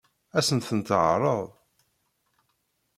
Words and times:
Ad 0.37 0.43
sen-ten-teɛṛeḍ? 0.47 1.45